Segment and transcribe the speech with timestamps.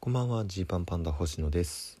[0.00, 1.98] こんばんはジーパンパンダ星野です。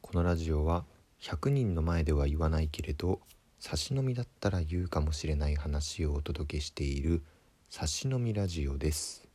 [0.00, 0.84] このラジオは
[1.22, 3.20] 100人の前では言わないけれど
[3.60, 7.22] 差し飲みだったら言うかもしれない話をお届けしている
[7.70, 9.28] 差し飲みラジオです。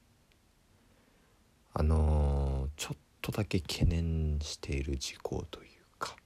[1.73, 6.17] あのー、ちょっとだけ懸念している事項というか。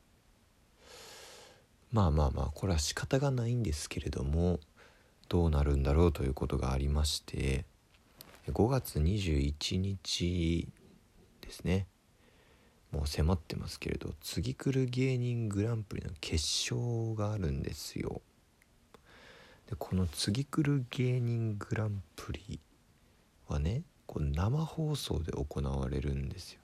[1.92, 4.60] まあまあまあこれは仕方がないんですけれども
[5.30, 7.64] どうなるんだろうということがありまして
[8.48, 10.68] 5月21日
[11.46, 11.88] ですね。
[12.92, 16.36] もう迫ってますけれど次来る芸人グランプリの決
[16.74, 18.22] 勝があるんですよ。
[19.70, 22.60] でこの次来る芸人グランプリ
[23.48, 26.60] はねこう生放送で行われるんですよ。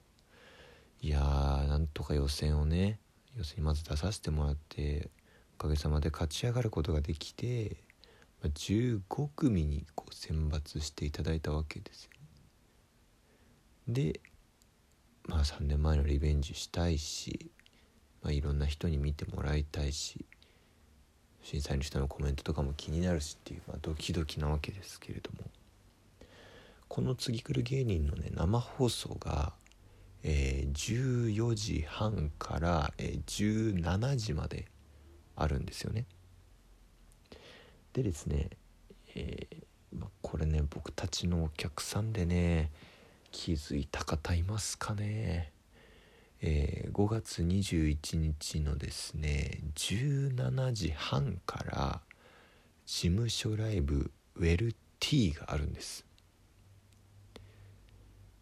[1.01, 2.99] いやーなんとか予選をね
[3.35, 5.09] 予選にまず出させてもらって
[5.55, 7.77] おかげさまで勝ち上がることができて
[8.43, 12.11] 15組にこう選抜していただいたわけですよ。
[13.87, 14.21] ねで
[15.25, 17.51] まあ3年前のリベンジしたいし、
[18.21, 20.25] まあ、いろんな人に見てもらいたいし
[21.43, 25.49] 審査員の人のコメントとかも気になるしっていう、まあ、ドキドキなわけですけれども
[26.87, 29.53] この次来る芸人のね生放送が、
[30.23, 30.73] えー、
[31.33, 34.65] 14時半から、えー、17時まで
[35.35, 36.05] あるんですよね。
[37.93, 38.49] でですね、
[39.15, 42.71] えー、まあ、これね僕たちのお客さんでね
[43.31, 45.51] 気づいた方いますかね？
[46.41, 52.01] えー、5月21日のですね17時半から
[52.85, 56.05] 事務所ライブウェルティーがあるんです。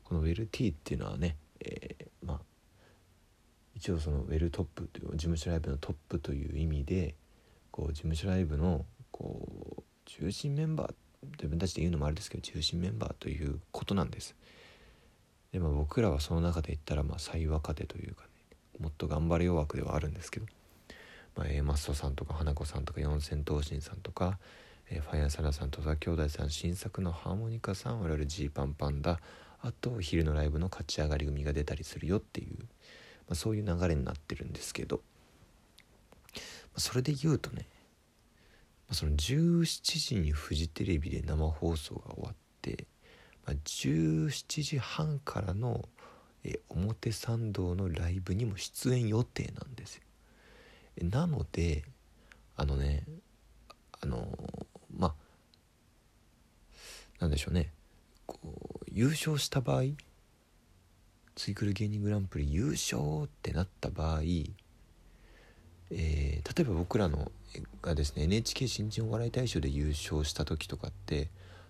[0.06, 2.40] このウェルティーっていうのはね、えー、まあ
[3.76, 7.16] 一応そのウェルトップという事務所ライブのトップという意味で
[7.72, 10.94] こう事務所ライブのこう中心メンバー
[11.38, 14.36] 自分たちで言うのもあれですけど中心メンバーということなんです。
[15.52, 18.30] で、まあ、僕らはその中で言ったらまあ最若手というかね
[18.80, 20.46] もっと頑張れよ枠ではあるんですけど、
[21.36, 24.40] まあ、A マストさんとか花子さんとか四千頭身さんとか、
[24.90, 29.20] えー、ファイヤーサラさん戸田兄弟さん新作のハーモニカさん我々ジーパンパンダ
[29.62, 32.66] あと昼のライブの勝ち上がり組が出たりするよっていう、ま
[33.32, 35.02] あ、そういう流れになってるんですけど、ま
[36.78, 37.66] あ、それで言うとね
[38.92, 42.88] その17時にフジテレビで生放送が終わって、
[43.54, 45.88] 17時半からの
[46.44, 50.04] え表参道のライブにも出演予定なんですよ。
[51.04, 51.84] なので
[52.56, 53.06] あのね
[54.02, 54.28] あの
[54.96, 55.14] まあ
[57.20, 57.72] なんでしょうね
[58.26, 58.40] こ
[58.82, 59.84] う優勝した場合
[61.36, 64.22] ツイクル芸人グランプリ優勝ってなった場合
[65.92, 67.32] えー、例えば僕らの
[67.82, 71.30] がですね NHK 新人お笑い大賞で優勝した時とかって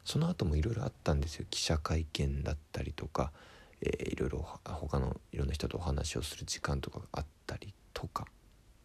[0.09, 3.31] その後もいろいろあったんですよ記者会見だったりとか、
[3.79, 8.25] えー、いろいろ他のいろんな人とお話をする時間とかがあったりとか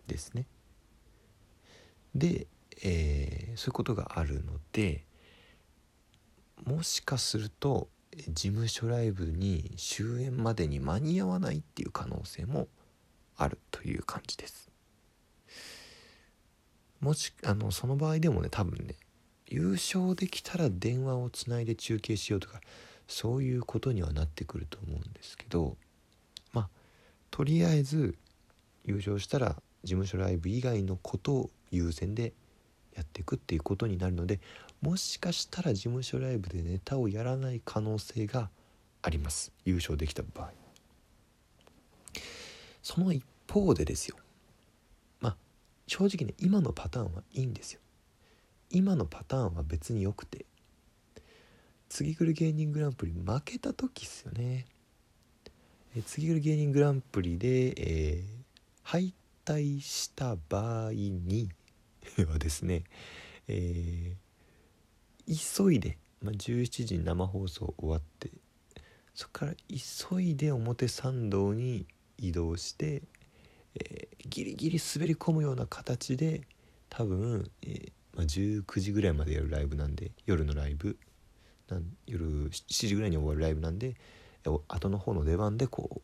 [0.06, 0.44] ですね
[2.14, 2.46] で、
[2.82, 5.06] えー、そういうことがあるので
[6.66, 7.88] もしかすると
[8.28, 12.68] 事務所ライブに終演までに間に合わないっていう可能性も
[13.38, 14.70] あるという感じです。
[17.00, 18.96] もしあのその場合でもね多分ね
[19.48, 22.60] 優勝できたら電話をつないで中継しようとか
[23.06, 25.76] そういうことにはなってくると思うんですけど
[26.52, 26.68] まあ
[27.30, 28.16] とりあえず
[28.84, 32.32] 優勝したら事務所ライブ以外のことを優先で
[32.94, 34.40] やっていくっていうことになるので
[34.80, 38.50] もしかしたら事務所ライブでネタをやらない可能性が
[39.00, 39.52] あります。
[39.64, 40.52] 優勝できた場合。
[42.82, 44.16] その一方でですよ。
[45.20, 45.36] まあ
[45.86, 47.80] 正直ね今のパターンはいいんですよ。
[48.74, 50.46] 今のパターンは別に良くて。
[51.88, 54.66] 次来る芸人グランプリ負けた時っすよね。
[55.96, 58.24] え次来る芸人グランプリで、えー、
[58.82, 59.14] 敗
[59.44, 61.50] 退した場合に
[62.28, 62.82] はですね、
[63.46, 68.32] えー、急いで、まあ、17時に生放送終わって
[69.14, 71.86] そこから急いで表参道に
[72.18, 73.02] 移動して
[73.74, 76.42] えー、ギリギリ滑り込むような形で
[76.88, 80.96] 多分、えー、まあ、19時ぐらいまでやるライブなんで夜のライブ
[82.06, 83.96] 夜7時ぐらいに終わるライブなんで
[84.68, 86.00] 後の方の出番でこう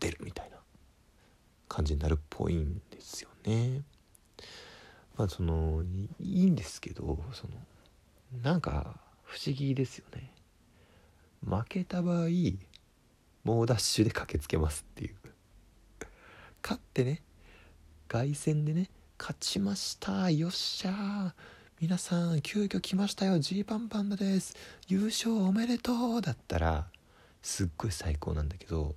[0.00, 0.56] 出るみたいな
[1.68, 3.82] 感じになるっぽいんですよね。
[5.16, 5.82] まあその
[6.20, 7.54] いいんですけどその
[8.42, 10.32] なんか不思議ですよね。
[11.44, 12.28] 負けた場合
[13.44, 15.16] 猛ダッシュで駆けつけますっていう
[16.62, 17.22] 勝ってね
[18.08, 20.30] 凱旋でね勝ちました。
[20.30, 21.32] よっしゃー。
[21.80, 23.38] 皆さん急遽来ましたよ。
[23.40, 24.54] ジーパンパンダです。
[24.86, 26.22] 優勝おめでとう。
[26.22, 26.86] だったら
[27.42, 28.94] すっごい最高なんだけど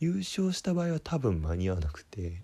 [0.00, 2.42] 優勝した場合は多分間に合わなくて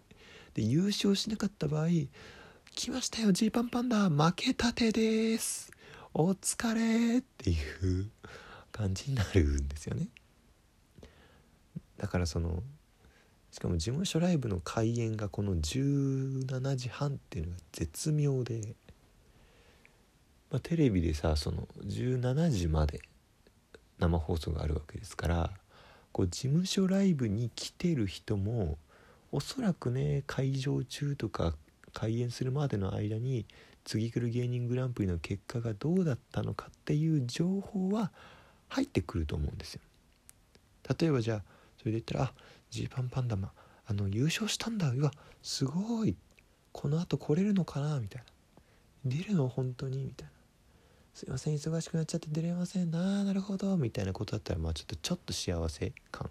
[0.55, 1.89] で優勝しなかった場合
[2.77, 4.09] 「来ましたよジーパンパンダ。
[4.11, 5.71] 負けたてです。
[6.15, 7.55] お疲れ!」ってい
[8.01, 8.11] う
[8.71, 10.09] 感じになるんですよね。
[11.97, 12.63] だからその
[13.51, 18.75] しかも事務所ライブの開演がこの17時半っていうのが絶妙で、
[20.51, 23.01] まあ、テレビでさその17時まで
[23.99, 25.51] 生放送があるわけですから
[26.13, 28.79] こう事務所ライブに来てる人も
[29.33, 31.55] おそらくね会場中とか
[31.93, 33.47] 開演するまでの間に
[33.85, 38.13] 次来る芸人グランプリの結果がどうだったのかっていう情報は
[38.69, 39.81] 入ってくると思うんですよ。
[40.99, 41.43] 例えばじゃあ
[41.79, 42.33] それで言ったら「あ
[42.71, 43.53] ジーパンパンダマ
[43.87, 45.11] あの優勝したんだうわ
[45.43, 46.17] すごい。
[46.73, 48.27] このあと来れるのかな」みたいな
[49.05, 50.33] 「出るの本当に」みたいな
[51.15, 53.21] 「すいません忙しくなっちゃって出れませんな。
[53.21, 56.31] あなるほど」みたいなことだったらまあちょっとちょっと幸せ感。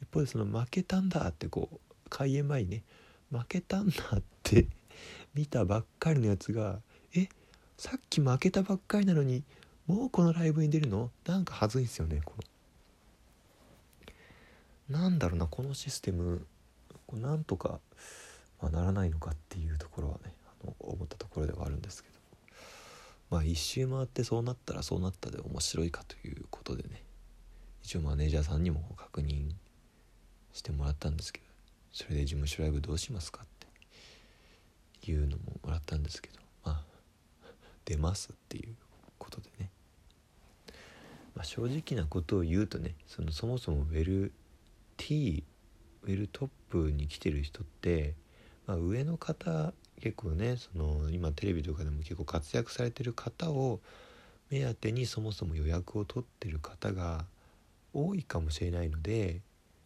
[0.00, 2.84] 一方でその負けたんだってこう開演前にね
[3.30, 4.68] 負けたんだって
[5.34, 6.80] 見たばっかりのやつが
[7.14, 7.28] え？
[7.76, 9.44] さっき負けたばっかりなのに
[9.86, 11.10] もうこのライブに出るの？
[11.26, 12.44] なんかはずいんすよねこの。
[14.92, 16.46] なんだろうなこのシステム
[17.06, 17.80] こうなんとか、
[18.60, 22.12] まあ、ならないのかっていうところはねあの思ったところではあるんですけど。
[23.30, 27.02] まあ一周回ってそうなったらそうなったで面白いかということでね。
[27.82, 29.50] 一応マネージャーさんにも確認
[30.52, 31.46] してもらったんですけど
[31.92, 33.46] それで事務所ライブどうしますかっ
[35.00, 36.82] ていうのももらったんですけどまあ
[37.84, 38.74] 出ますっていう
[39.18, 39.70] ことでね、
[41.34, 44.32] まあ、正直なことを言うとねそのそもそもウェル
[44.96, 45.44] T
[46.04, 48.14] ウェルトップに来てる人って、
[48.66, 53.80] まあ、上の方結構ねその今テレビとかでも結構活躍されてる方を
[54.50, 57.24] 目当てにそもそも予約を取ってる方が
[57.94, 59.40] 多いかもしれないので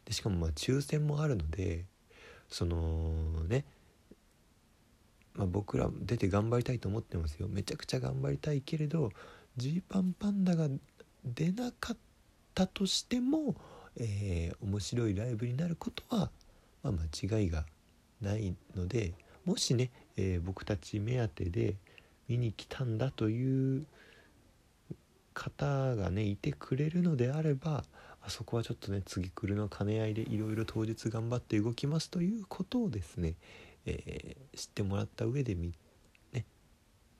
[0.05, 1.85] でしかもまあ抽選もあるので
[2.49, 3.13] その
[3.49, 3.65] ね、
[5.35, 7.49] まあ、僕ら出て頑張りたいと思ってますよ。
[7.49, 9.11] めちゃくちゃ頑張りたいけれど
[9.57, 10.69] ジーパンパンダが
[11.25, 11.97] 出なかっ
[12.55, 13.57] たとしても、
[13.99, 16.31] えー、面白いライブになることは、
[16.83, 17.65] まあ、間違いが
[18.21, 19.15] ないので
[19.45, 21.77] もしね、えー、僕たち目当てで
[22.29, 23.87] 見に来たんだという
[25.35, 27.85] 方がねいてくれるのであれば
[28.23, 33.35] あそこはちょっとね次来るの兼ね合いでいろいろ当日頑張って動きますということをですね、
[33.85, 35.73] えー、知ってもらった上でみ、
[36.33, 36.45] ね、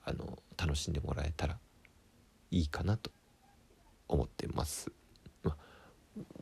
[0.03, 1.57] あの楽しんでもらえたら
[2.51, 3.11] いいかなと
[4.09, 4.91] 思ってます。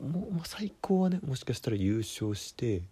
[0.00, 2.82] もう、最高はねもしかしたら優勝して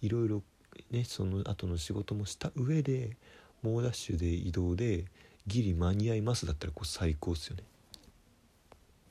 [0.00, 0.42] いろいろ
[0.90, 3.16] ねその後の仕事もした上で
[3.62, 5.04] 猛ダッシュで移動で
[5.46, 7.64] ギリ間に合いますだったらこう最高っすよね。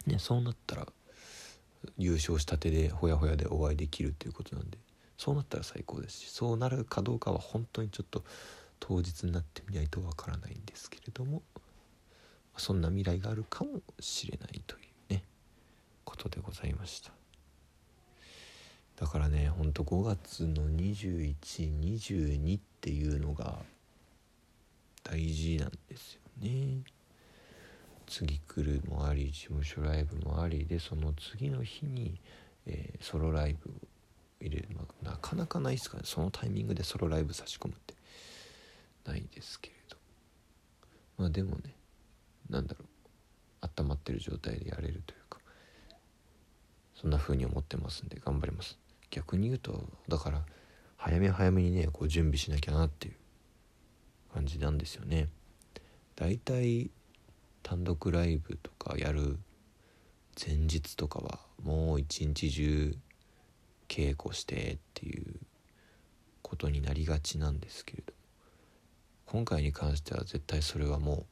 [0.07, 0.87] ねそうなったら
[1.97, 4.77] 優勝したてでほやほやでお会いできるということなんで
[5.17, 8.23] そうなったら最高ですしそうなるかどうかは本当にちょっと
[8.79, 11.41] 当日になってみないとわからないんですけれども
[12.57, 14.79] そんな未来があるかもしれないとい
[15.09, 15.23] うね
[16.03, 17.19] ことでございました
[19.00, 23.60] だからねほんと5月の2122っていうのが
[25.04, 26.81] 大事なんですよね。
[28.06, 32.19] 次来るもあり事務所ライブもありでその次の日に、
[32.66, 33.74] えー、ソロライブを
[34.42, 36.03] 入れる、まあ、なかなかないですかね。
[36.06, 37.94] そのタイミングでソロライブ差し込むって
[39.06, 39.96] ないですけれど。
[41.18, 41.74] まあでもね
[42.50, 43.70] なんだろう。
[43.82, 45.39] 温まってる状態でやれるというか
[46.96, 48.77] そんな風に思ってますんで頑張ります。
[49.12, 50.44] 逆に言うとだから
[50.98, 53.16] 早め早めにねこう準備しなきゃなっていう
[54.34, 55.30] 感じなんですよね。
[56.16, 56.92] だいたい
[57.63, 59.38] 単独ライブとかやる
[60.46, 62.96] 前日とかはもう一日中
[63.88, 65.36] 稽古してっていう
[66.42, 68.13] ことになりがちなんですけれど
[69.25, 71.25] 今回に関しては絶対それはもう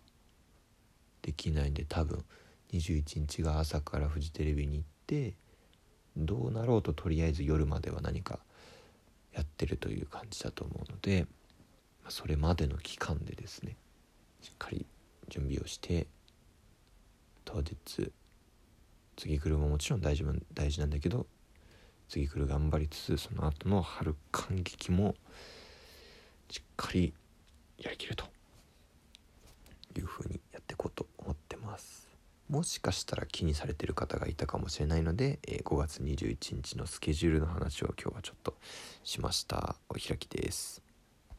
[1.22, 2.24] できないんで多分
[2.74, 5.34] 21日が朝からフジテレビに行って
[6.26, 8.40] どうなろうととりあえず夜までは何か
[9.34, 11.28] やってるという感じだと思うので
[12.10, 13.76] それまでの期間でですね
[14.42, 14.86] しっかり
[15.30, 16.08] 準備をして
[17.46, 18.12] 当日
[19.16, 21.28] 次来るももちろん大事大事なんだけど
[22.10, 25.16] 次来る頑張りつつその後の春感激も
[26.50, 27.14] しっかり
[27.78, 28.26] やりきると
[29.98, 32.07] いうふうにやっていこうと思ってます。
[32.50, 38.56] もしかしたら気にされてる方がいたかもしれないので、え5月21日のスケジュールの話を今日はちょっと
[39.04, 39.76] しました。
[39.90, 40.87] お開きです。